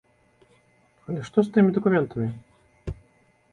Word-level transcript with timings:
Але 1.09 1.19
што 1.29 1.37
ж 1.45 1.49
з 1.49 1.53
тымі 1.59 1.75
дакументамі? 1.77 2.29